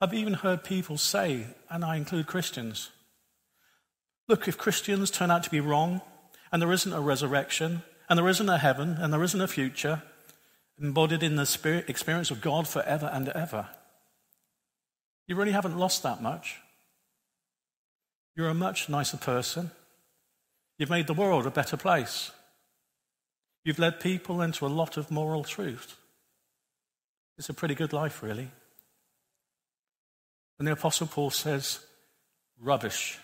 I've 0.00 0.14
even 0.14 0.34
heard 0.34 0.64
people 0.64 0.98
say, 0.98 1.46
and 1.70 1.84
I 1.84 1.94
include 1.94 2.26
Christians, 2.26 2.90
Look, 4.26 4.48
if 4.48 4.58
Christians 4.58 5.12
turn 5.12 5.30
out 5.30 5.44
to 5.44 5.50
be 5.50 5.60
wrong, 5.60 6.00
and 6.50 6.60
there 6.60 6.72
isn't 6.72 6.92
a 6.92 7.00
resurrection, 7.00 7.84
and 8.08 8.18
there 8.18 8.28
isn't 8.28 8.48
a 8.48 8.58
heaven, 8.58 8.96
and 8.98 9.12
there 9.12 9.22
isn't 9.22 9.40
a 9.40 9.46
future, 9.46 10.02
embodied 10.76 11.22
in 11.22 11.36
the 11.36 11.46
spirit 11.46 11.88
experience 11.88 12.32
of 12.32 12.40
God 12.40 12.66
forever 12.66 13.08
and 13.12 13.28
ever, 13.28 13.68
you 15.28 15.36
really 15.36 15.52
haven't 15.52 15.78
lost 15.78 16.02
that 16.02 16.20
much. 16.20 16.58
You're 18.40 18.48
a 18.48 18.54
much 18.54 18.88
nicer 18.88 19.18
person. 19.18 19.70
You've 20.78 20.88
made 20.88 21.06
the 21.06 21.12
world 21.12 21.44
a 21.44 21.50
better 21.50 21.76
place. 21.76 22.30
You've 23.64 23.78
led 23.78 24.00
people 24.00 24.40
into 24.40 24.64
a 24.64 24.68
lot 24.80 24.96
of 24.96 25.10
moral 25.10 25.44
truth. 25.44 25.98
It's 27.36 27.50
a 27.50 27.52
pretty 27.52 27.74
good 27.74 27.92
life, 27.92 28.22
really. 28.22 28.48
And 30.58 30.66
the 30.66 30.72
Apostle 30.72 31.06
Paul 31.06 31.28
says, 31.28 31.80
rubbish. 32.58 33.18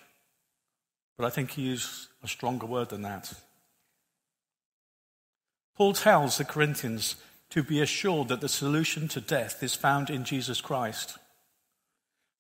But 1.16 1.24
I 1.24 1.30
think 1.30 1.52
he 1.52 1.62
used 1.62 2.08
a 2.22 2.28
stronger 2.28 2.66
word 2.66 2.90
than 2.90 3.00
that. 3.00 3.32
Paul 5.78 5.94
tells 5.94 6.36
the 6.36 6.44
Corinthians 6.44 7.16
to 7.48 7.62
be 7.62 7.80
assured 7.80 8.28
that 8.28 8.42
the 8.42 8.50
solution 8.50 9.08
to 9.08 9.22
death 9.22 9.62
is 9.62 9.74
found 9.74 10.10
in 10.10 10.24
Jesus 10.24 10.60
Christ. 10.60 11.16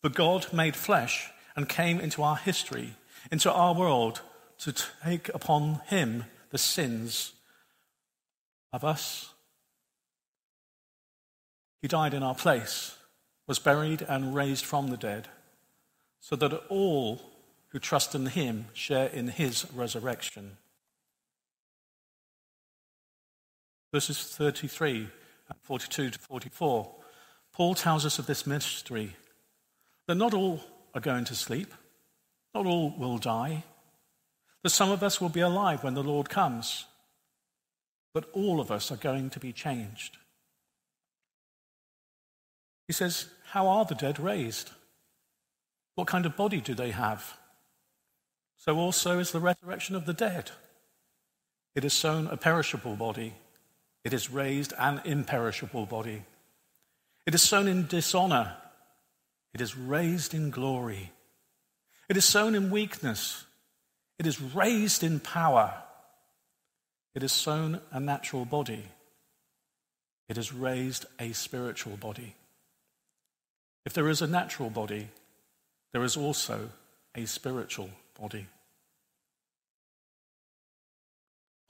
For 0.02 0.10
God 0.10 0.52
made 0.52 0.76
flesh 0.76 1.30
and 1.56 1.68
came 1.68 1.98
into 1.98 2.22
our 2.22 2.36
history, 2.36 2.94
into 3.32 3.50
our 3.50 3.74
world, 3.74 4.20
to 4.58 4.74
take 5.02 5.28
upon 5.30 5.80
him 5.86 6.24
the 6.50 6.58
sins 6.58 7.32
of 8.72 8.84
us. 8.84 9.30
He 11.80 11.88
died 11.88 12.14
in 12.14 12.22
our 12.22 12.34
place, 12.34 12.96
was 13.46 13.58
buried, 13.58 14.02
and 14.02 14.34
raised 14.34 14.64
from 14.64 14.88
the 14.88 14.96
dead, 14.96 15.28
so 16.20 16.36
that 16.36 16.52
all 16.68 17.20
who 17.68 17.78
trust 17.78 18.14
in 18.14 18.26
him 18.26 18.66
share 18.72 19.08
in 19.08 19.28
his 19.28 19.66
resurrection. 19.74 20.58
Verses 23.92 24.22
33 24.22 25.08
and 25.48 25.58
42 25.62 26.10
to 26.10 26.18
44, 26.18 26.90
Paul 27.52 27.74
tells 27.74 28.04
us 28.04 28.18
of 28.18 28.26
this 28.26 28.46
mystery 28.46 29.16
that 30.06 30.16
not 30.16 30.34
all 30.34 30.60
are 30.96 31.00
going 31.00 31.24
to 31.26 31.36
sleep, 31.36 31.72
not 32.52 32.66
all 32.66 32.92
will 32.98 33.18
die, 33.18 33.62
that 34.64 34.70
some 34.70 34.90
of 34.90 35.04
us 35.04 35.20
will 35.20 35.28
be 35.28 35.40
alive 35.40 35.84
when 35.84 35.94
the 35.94 36.02
Lord 36.02 36.28
comes, 36.28 36.86
but 38.12 38.28
all 38.32 38.60
of 38.60 38.72
us 38.72 38.90
are 38.90 38.96
going 38.96 39.30
to 39.30 39.38
be 39.38 39.52
changed. 39.52 40.16
He 42.88 42.92
says, 42.92 43.26
How 43.50 43.68
are 43.68 43.84
the 43.84 43.94
dead 43.94 44.18
raised? 44.18 44.70
What 45.94 46.08
kind 46.08 46.26
of 46.26 46.36
body 46.36 46.60
do 46.60 46.74
they 46.74 46.90
have? 46.90 47.36
So 48.56 48.76
also 48.76 49.20
is 49.20 49.30
the 49.30 49.38
resurrection 49.40 49.94
of 49.94 50.06
the 50.06 50.12
dead. 50.12 50.50
It 51.76 51.84
is 51.84 51.92
sown 51.92 52.26
a 52.26 52.36
perishable 52.36 52.96
body 52.96 53.34
it 54.06 54.14
is 54.14 54.30
raised 54.30 54.72
an 54.78 55.00
imperishable 55.04 55.84
body. 55.84 56.22
It 57.26 57.34
is 57.34 57.42
sown 57.42 57.66
in 57.66 57.88
dishonor. 57.88 58.54
It 59.56 59.62
is 59.62 59.74
raised 59.74 60.34
in 60.34 60.50
glory. 60.50 61.12
It 62.10 62.18
is 62.18 62.26
sown 62.26 62.54
in 62.54 62.70
weakness. 62.70 63.46
It 64.18 64.26
is 64.26 64.38
raised 64.38 65.02
in 65.02 65.18
power. 65.18 65.72
It 67.14 67.22
is 67.22 67.32
sown 67.32 67.80
a 67.90 67.98
natural 67.98 68.44
body. 68.44 68.84
It 70.28 70.36
is 70.36 70.52
raised 70.52 71.06
a 71.18 71.32
spiritual 71.32 71.96
body. 71.96 72.34
If 73.86 73.94
there 73.94 74.10
is 74.10 74.20
a 74.20 74.26
natural 74.26 74.68
body, 74.68 75.08
there 75.94 76.04
is 76.04 76.18
also 76.18 76.68
a 77.14 77.24
spiritual 77.24 77.88
body. 78.20 78.48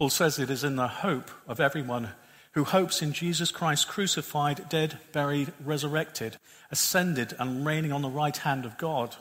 Paul 0.00 0.10
says 0.10 0.40
it 0.40 0.50
is 0.50 0.64
in 0.64 0.74
the 0.74 0.88
hope 0.88 1.30
of 1.46 1.60
everyone 1.60 2.08
who 2.56 2.64
hopes 2.64 3.02
in 3.02 3.12
Jesus 3.12 3.50
Christ 3.50 3.86
crucified, 3.86 4.66
dead, 4.70 4.98
buried, 5.12 5.52
resurrected, 5.62 6.38
ascended, 6.70 7.34
and 7.38 7.66
reigning 7.66 7.92
on 7.92 8.00
the 8.00 8.08
right 8.08 8.34
hand 8.34 8.64
of 8.64 8.78
God, 8.78 9.14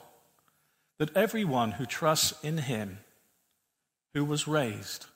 that 1.00 1.16
everyone 1.18 1.72
who 1.72 1.86
trusts 1.86 2.34
in 2.42 2.60
him, 2.60 3.00
who 4.14 4.24
was 4.24 4.48
raised, 4.48 5.08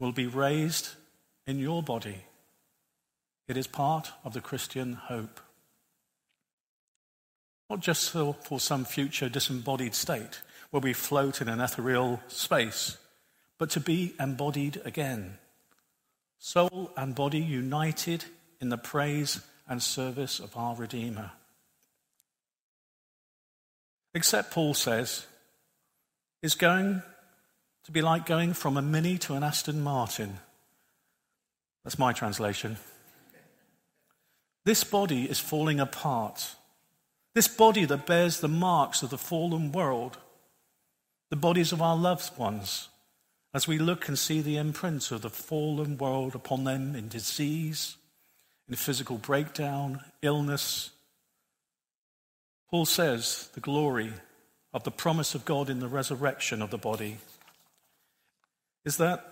will 0.00 0.12
be 0.12 0.26
raised 0.26 0.94
in 1.46 1.58
your 1.58 1.82
body. 1.82 2.24
It 3.46 3.58
is 3.58 3.66
part 3.66 4.12
of 4.24 4.32
the 4.32 4.40
Christian 4.40 4.94
hope. 4.94 5.38
Not 7.68 7.80
just 7.80 8.08
for, 8.12 8.34
some 8.58 8.86
future 8.86 9.28
disembodied 9.28 9.94
state 9.94 10.40
where 10.70 10.80
we 10.80 10.94
float 10.94 11.42
in 11.42 11.50
an 11.50 11.60
ethereal 11.60 12.22
space, 12.28 12.96
but 13.58 13.68
to 13.68 13.80
be 13.80 14.14
embodied 14.18 14.80
again 14.86 15.36
soul 16.44 16.90
and 16.96 17.14
body 17.14 17.38
united 17.38 18.24
in 18.60 18.68
the 18.68 18.76
praise 18.76 19.40
and 19.68 19.80
service 19.80 20.40
of 20.40 20.56
our 20.56 20.74
Redeemer. 20.74 21.30
Except, 24.12 24.50
Paul 24.50 24.74
says, 24.74 25.24
is 26.42 26.56
going 26.56 27.00
to 27.84 27.92
be 27.92 28.02
like 28.02 28.26
going 28.26 28.54
from 28.54 28.76
a 28.76 28.82
Mini 28.82 29.18
to 29.18 29.34
an 29.34 29.44
Aston 29.44 29.82
Martin. 29.82 30.40
That's 31.84 31.98
my 31.98 32.12
translation. 32.12 32.76
This 34.64 34.82
body 34.82 35.30
is 35.30 35.38
falling 35.38 35.78
apart. 35.78 36.56
This 37.34 37.46
body 37.46 37.84
that 37.84 38.04
bears 38.04 38.40
the 38.40 38.48
marks 38.48 39.04
of 39.04 39.10
the 39.10 39.18
fallen 39.18 39.70
world, 39.70 40.18
the 41.30 41.36
bodies 41.36 41.70
of 41.70 41.80
our 41.80 41.96
loved 41.96 42.36
ones, 42.36 42.88
as 43.54 43.68
we 43.68 43.78
look 43.78 44.08
and 44.08 44.18
see 44.18 44.40
the 44.40 44.56
imprint 44.56 45.10
of 45.10 45.22
the 45.22 45.30
fallen 45.30 45.98
world 45.98 46.34
upon 46.34 46.64
them 46.64 46.94
in 46.94 47.08
disease, 47.08 47.96
in 48.68 48.74
physical 48.74 49.18
breakdown, 49.18 50.00
illness. 50.22 50.90
Paul 52.70 52.86
says 52.86 53.50
the 53.54 53.60
glory 53.60 54.12
of 54.72 54.84
the 54.84 54.90
promise 54.90 55.34
of 55.34 55.44
God 55.44 55.68
in 55.68 55.80
the 55.80 55.88
resurrection 55.88 56.62
of 56.62 56.70
the 56.70 56.78
body 56.78 57.18
is 58.84 58.96
that 58.96 59.28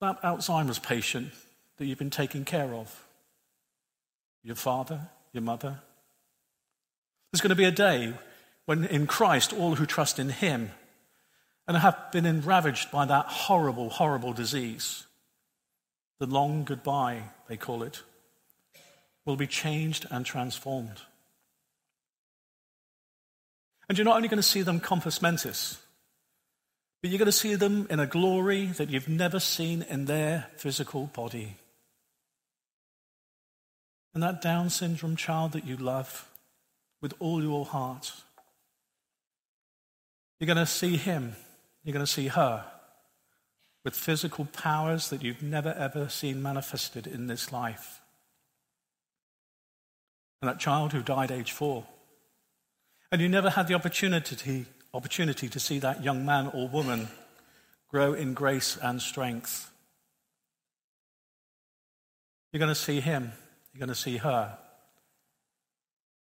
that 0.00 0.20
Alzheimer's 0.22 0.80
patient 0.80 1.32
that 1.76 1.86
you've 1.86 1.98
been 1.98 2.10
taking 2.10 2.44
care 2.44 2.74
of, 2.74 3.04
your 4.42 4.56
father, 4.56 5.00
your 5.32 5.44
mother. 5.44 5.78
There's 7.30 7.40
going 7.40 7.50
to 7.50 7.54
be 7.54 7.64
a 7.64 7.70
day 7.70 8.12
when 8.66 8.84
in 8.84 9.06
Christ 9.06 9.52
all 9.52 9.76
who 9.76 9.86
trust 9.86 10.18
in 10.18 10.28
him 10.30 10.72
and 11.68 11.76
have 11.76 12.10
been 12.12 12.40
ravaged 12.42 12.90
by 12.90 13.04
that 13.04 13.26
horrible, 13.26 13.88
horrible 13.90 14.32
disease. 14.32 15.06
The 16.18 16.26
long 16.26 16.64
goodbye, 16.64 17.22
they 17.48 17.56
call 17.56 17.82
it, 17.82 18.02
will 19.24 19.36
be 19.36 19.46
changed 19.46 20.06
and 20.10 20.26
transformed. 20.26 21.00
And 23.88 23.98
you're 23.98 24.04
not 24.04 24.16
only 24.16 24.28
going 24.28 24.38
to 24.38 24.42
see 24.42 24.62
them 24.62 24.80
compos 24.80 25.20
mentis, 25.22 25.78
but 27.00 27.10
you're 27.10 27.18
going 27.18 27.26
to 27.26 27.32
see 27.32 27.56
them 27.56 27.86
in 27.90 28.00
a 28.00 28.06
glory 28.06 28.66
that 28.66 28.90
you've 28.90 29.08
never 29.08 29.40
seen 29.40 29.82
in 29.82 30.06
their 30.06 30.46
physical 30.56 31.06
body. 31.06 31.56
And 34.14 34.22
that 34.22 34.40
Down 34.42 34.70
syndrome 34.70 35.16
child 35.16 35.52
that 35.52 35.66
you 35.66 35.76
love 35.76 36.28
with 37.00 37.14
all 37.18 37.42
your 37.42 37.64
heart, 37.64 38.12
you're 40.38 40.46
going 40.46 40.56
to 40.58 40.66
see 40.66 40.96
him 40.96 41.34
you're 41.84 41.92
going 41.92 42.04
to 42.04 42.10
see 42.10 42.28
her 42.28 42.64
with 43.84 43.94
physical 43.94 44.44
powers 44.44 45.10
that 45.10 45.22
you've 45.22 45.42
never 45.42 45.74
ever 45.76 46.08
seen 46.08 46.42
manifested 46.42 47.06
in 47.06 47.26
this 47.26 47.52
life. 47.52 48.00
And 50.40 50.48
that 50.48 50.60
child 50.60 50.92
who 50.92 51.02
died 51.02 51.30
age 51.30 51.52
four. 51.52 51.86
And 53.10 53.20
you 53.20 53.28
never 53.28 53.50
had 53.50 53.68
the 53.68 53.74
opportunity, 53.74 54.66
opportunity 54.94 55.48
to 55.48 55.60
see 55.60 55.78
that 55.80 56.02
young 56.02 56.24
man 56.24 56.50
or 56.54 56.68
woman 56.68 57.08
grow 57.88 58.14
in 58.14 58.34
grace 58.34 58.78
and 58.80 59.02
strength. 59.02 59.70
You're 62.52 62.60
going 62.60 62.68
to 62.68 62.74
see 62.74 63.00
him, 63.00 63.32
you're 63.72 63.80
going 63.80 63.88
to 63.88 63.94
see 63.94 64.18
her 64.18 64.58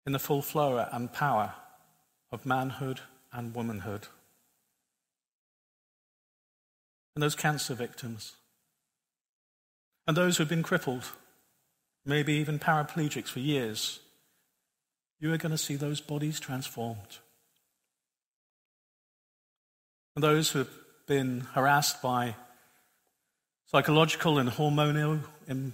in 0.06 0.14
the 0.14 0.20
full 0.20 0.42
flow 0.42 0.86
and 0.92 1.14
power 1.14 1.54
of 2.32 2.46
manhood 2.46 3.02
and 3.32 3.54
womanhood 3.54 4.08
and 7.16 7.24
those 7.24 7.36
cancer 7.36 7.74
victims, 7.74 8.34
and 10.08 10.16
those 10.16 10.38
who've 10.38 10.50
been 10.50 10.64
crippled, 10.64 11.12
maybe 12.06 12.34
even 12.34 12.60
paraplegics 12.60 13.30
for 13.30 13.40
years, 13.40 14.00
you 15.20 15.32
are 15.32 15.38
going 15.38 15.52
to 15.52 15.58
see 15.58 15.76
those 15.76 16.02
bodies 16.02 16.40
transformed. 16.40 17.20
And 20.16 20.24
those 20.24 20.52
who 20.52 20.60
have 20.60 20.70
been 21.08 21.42
harassed 21.54 22.02
by 22.02 22.36
psychological 23.68 24.40
and 24.40 24.50
hormonal 24.50 25.22
and 25.48 25.74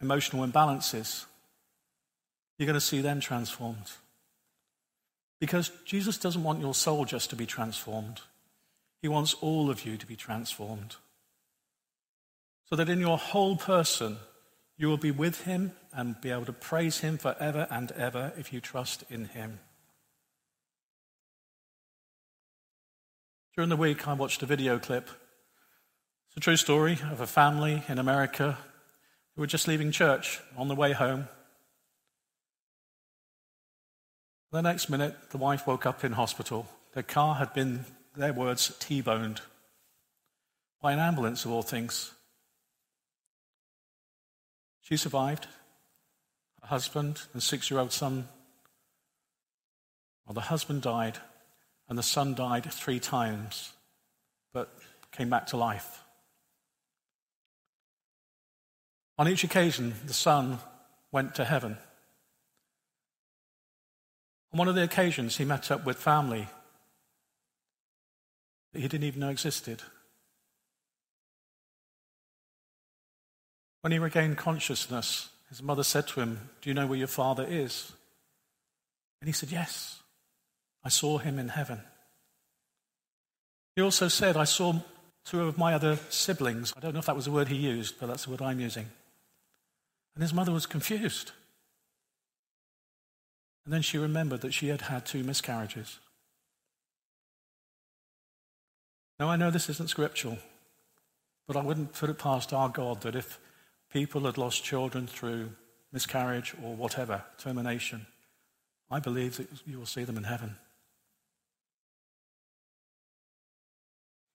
emotional 0.00 0.46
imbalances, 0.46 1.26
you're 2.58 2.66
going 2.66 2.74
to 2.74 2.80
see 2.80 3.00
them 3.00 3.20
transformed. 3.20 3.90
Because 5.40 5.70
Jesus 5.84 6.18
doesn't 6.18 6.44
want 6.44 6.60
your 6.60 6.74
soul 6.74 7.04
just 7.04 7.30
to 7.30 7.36
be 7.36 7.46
transformed. 7.46 8.20
He 9.02 9.08
wants 9.08 9.34
all 9.34 9.68
of 9.68 9.84
you 9.84 9.98
to 9.98 10.06
be 10.06 10.16
transformed. 10.16 10.96
So 12.70 12.76
that 12.76 12.88
in 12.88 13.00
your 13.00 13.18
whole 13.18 13.56
person, 13.56 14.16
you 14.78 14.88
will 14.88 14.96
be 14.96 15.10
with 15.10 15.42
Him 15.42 15.72
and 15.92 16.20
be 16.20 16.30
able 16.30 16.46
to 16.46 16.52
praise 16.52 17.00
Him 17.00 17.18
forever 17.18 17.66
and 17.70 17.92
ever 17.92 18.32
if 18.38 18.52
you 18.52 18.60
trust 18.60 19.04
in 19.10 19.26
Him. 19.26 19.58
During 23.54 23.68
the 23.68 23.76
week, 23.76 24.08
I 24.08 24.14
watched 24.14 24.42
a 24.42 24.46
video 24.46 24.78
clip. 24.78 25.10
It's 26.28 26.36
a 26.38 26.40
true 26.40 26.56
story 26.56 26.98
of 27.10 27.20
a 27.20 27.26
family 27.26 27.82
in 27.88 27.98
America 27.98 28.56
who 29.34 29.42
were 29.42 29.46
just 29.46 29.68
leaving 29.68 29.90
church 29.90 30.40
on 30.56 30.68
the 30.68 30.74
way 30.74 30.92
home. 30.92 31.28
The 34.52 34.62
next 34.62 34.88
minute, 34.88 35.14
the 35.30 35.38
wife 35.38 35.66
woke 35.66 35.84
up 35.84 36.04
in 36.04 36.12
hospital. 36.12 36.66
Their 36.94 37.02
car 37.02 37.34
had 37.34 37.52
been, 37.52 37.84
their 38.16 38.32
words, 38.32 38.74
T 38.78 39.00
boned 39.00 39.40
by 40.80 40.92
an 40.92 40.98
ambulance, 40.98 41.44
of 41.44 41.52
all 41.52 41.62
things. 41.62 42.12
She 44.82 44.96
survived. 44.96 45.46
Her 46.60 46.68
husband 46.68 47.22
and 47.32 47.42
six 47.42 47.70
year 47.70 47.80
old 47.80 47.92
son. 47.92 48.28
Well, 50.26 50.34
the 50.34 50.40
husband 50.40 50.82
died, 50.82 51.18
and 51.88 51.96
the 51.96 52.02
son 52.02 52.34
died 52.34 52.70
three 52.72 53.00
times, 53.00 53.72
but 54.52 54.76
came 55.12 55.30
back 55.30 55.46
to 55.48 55.56
life. 55.56 56.02
On 59.18 59.28
each 59.28 59.44
occasion, 59.44 59.94
the 60.06 60.14
son 60.14 60.58
went 61.12 61.34
to 61.36 61.44
heaven. 61.44 61.76
On 64.52 64.58
one 64.58 64.68
of 64.68 64.74
the 64.74 64.82
occasions, 64.82 65.36
he 65.36 65.44
met 65.44 65.70
up 65.70 65.84
with 65.84 65.96
family 65.96 66.48
that 68.72 68.80
he 68.80 68.88
didn't 68.88 69.06
even 69.06 69.20
know 69.20 69.28
existed. 69.28 69.82
When 73.82 73.92
he 73.92 73.98
regained 73.98 74.38
consciousness, 74.38 75.28
his 75.48 75.62
mother 75.62 75.82
said 75.82 76.06
to 76.08 76.20
him, 76.20 76.50
Do 76.60 76.70
you 76.70 76.74
know 76.74 76.86
where 76.86 76.98
your 76.98 77.08
father 77.08 77.44
is? 77.48 77.92
And 79.20 79.28
he 79.28 79.32
said, 79.32 79.50
Yes, 79.50 80.00
I 80.84 80.88
saw 80.88 81.18
him 81.18 81.38
in 81.38 81.48
heaven. 81.48 81.80
He 83.76 83.82
also 83.82 84.08
said, 84.08 84.36
I 84.36 84.44
saw 84.44 84.74
two 85.24 85.42
of 85.42 85.58
my 85.58 85.74
other 85.74 85.98
siblings. 86.08 86.72
I 86.76 86.80
don't 86.80 86.92
know 86.92 87.00
if 87.00 87.06
that 87.06 87.16
was 87.16 87.24
the 87.24 87.30
word 87.30 87.48
he 87.48 87.56
used, 87.56 87.98
but 87.98 88.06
that's 88.06 88.24
the 88.24 88.30
word 88.30 88.42
I'm 88.42 88.60
using. 88.60 88.88
And 90.14 90.22
his 90.22 90.34
mother 90.34 90.52
was 90.52 90.66
confused. 90.66 91.32
And 93.64 93.72
then 93.72 93.82
she 93.82 93.98
remembered 93.98 94.40
that 94.40 94.52
she 94.52 94.68
had 94.68 94.82
had 94.82 95.06
two 95.06 95.22
miscarriages. 95.22 95.98
Now, 99.22 99.28
I 99.28 99.36
know 99.36 99.52
this 99.52 99.68
isn't 99.68 99.88
scriptural, 99.88 100.36
but 101.46 101.56
I 101.56 101.62
wouldn't 101.62 101.92
put 101.92 102.10
it 102.10 102.18
past 102.18 102.52
our 102.52 102.68
God 102.68 103.02
that 103.02 103.14
if 103.14 103.38
people 103.92 104.22
had 104.22 104.36
lost 104.36 104.64
children 104.64 105.06
through 105.06 105.50
miscarriage 105.92 106.56
or 106.60 106.74
whatever, 106.74 107.22
termination, 107.38 108.06
I 108.90 108.98
believe 108.98 109.36
that 109.36 109.46
you 109.64 109.78
will 109.78 109.86
see 109.86 110.02
them 110.02 110.16
in 110.16 110.24
heaven. 110.24 110.56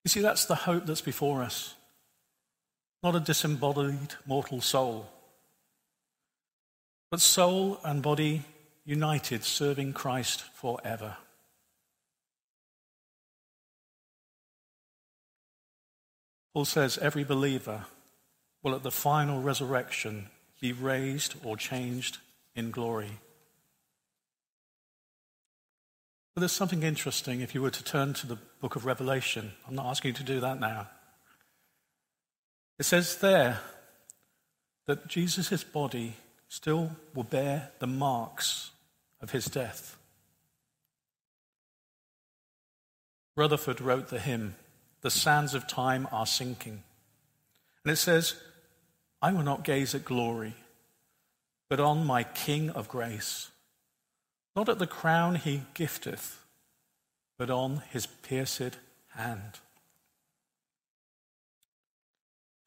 You 0.05 0.09
see, 0.09 0.21
that's 0.21 0.45
the 0.45 0.55
hope 0.55 0.85
that's 0.85 1.01
before 1.01 1.43
us. 1.43 1.75
Not 3.03 3.13
a 3.13 3.19
disembodied 3.19 4.15
mortal 4.25 4.61
soul, 4.61 5.09
but 7.11 7.19
soul 7.19 7.81
and 7.83 8.01
body 8.01 8.43
united, 8.85 9.43
serving 9.43 9.91
Christ 9.91 10.45
forever. 10.53 11.17
Paul 16.57 16.65
says 16.65 16.97
every 16.97 17.23
believer 17.23 17.85
will 18.63 18.73
at 18.73 18.81
the 18.81 18.89
final 18.89 19.39
resurrection 19.39 20.29
be 20.59 20.73
raised 20.73 21.35
or 21.43 21.55
changed 21.55 22.17
in 22.55 22.71
glory. 22.71 23.19
But 26.33 26.39
there's 26.39 26.51
something 26.51 26.81
interesting 26.81 27.41
if 27.41 27.53
you 27.53 27.61
were 27.61 27.69
to 27.69 27.83
turn 27.83 28.13
to 28.15 28.25
the 28.25 28.39
book 28.59 28.75
of 28.75 28.87
Revelation. 28.87 29.51
I'm 29.67 29.75
not 29.75 29.85
asking 29.85 30.09
you 30.09 30.15
to 30.15 30.23
do 30.23 30.39
that 30.39 30.59
now. 30.59 30.89
It 32.79 32.85
says 32.85 33.17
there 33.17 33.59
that 34.87 35.07
Jesus' 35.07 35.63
body 35.63 36.15
still 36.47 36.89
will 37.13 37.21
bear 37.21 37.69
the 37.77 37.85
marks 37.85 38.71
of 39.21 39.29
his 39.29 39.45
death. 39.45 39.95
Rutherford 43.35 43.79
wrote 43.79 44.07
the 44.07 44.17
hymn, 44.17 44.55
The 45.01 45.11
Sands 45.11 45.53
of 45.53 45.67
Time 45.67 46.07
Are 46.11 46.25
Sinking. 46.25 46.83
And 47.83 47.91
it 47.91 47.97
says, 47.97 48.35
I 49.21 49.31
will 49.31 49.43
not 49.43 49.63
gaze 49.63 49.95
at 49.95 50.05
glory, 50.05 50.55
but 51.69 51.79
on 51.79 52.05
my 52.05 52.23
King 52.23 52.69
of 52.71 52.87
grace, 52.87 53.49
not 54.55 54.69
at 54.69 54.79
the 54.79 54.87
crown 54.87 55.35
he 55.35 55.63
gifteth, 55.75 56.37
but 57.37 57.49
on 57.49 57.83
his 57.91 58.05
pierced 58.05 58.77
hand. 59.15 59.59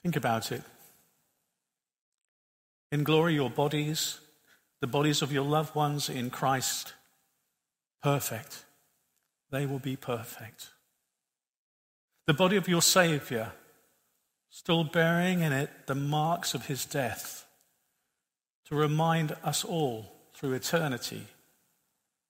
Think 0.03 0.17
about 0.17 0.51
it. 0.51 0.63
In 2.91 3.05
glory, 3.05 3.35
your 3.35 3.51
bodies, 3.51 4.19
the 4.81 4.87
bodies 4.87 5.23
of 5.23 5.33
your 5.33 5.45
loved 5.45 5.75
ones 5.75 6.09
in 6.09 6.31
Christ, 6.31 6.95
perfect. 8.03 8.65
They 9.51 9.67
will 9.67 9.79
be 9.79 9.97
perfect. 9.97 10.71
The 12.31 12.35
body 12.35 12.55
of 12.55 12.69
your 12.69 12.81
Savior, 12.81 13.51
still 14.51 14.85
bearing 14.85 15.41
in 15.41 15.53
it 15.53 15.89
the 15.89 15.97
marks 15.97 16.55
of 16.55 16.67
his 16.67 16.85
death, 16.85 17.45
to 18.67 18.77
remind 18.77 19.37
us 19.43 19.65
all 19.65 20.13
through 20.33 20.53
eternity 20.53 21.27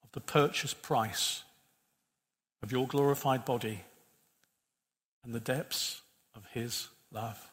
of 0.03 0.11
the 0.13 0.23
purchase 0.23 0.73
price 0.73 1.43
of 2.63 2.73
your 2.73 2.87
glorified 2.87 3.45
body 3.45 3.85
and 5.23 5.35
the 5.35 5.39
depths 5.39 6.01
of 6.35 6.47
his 6.55 6.89
love. 7.13 7.50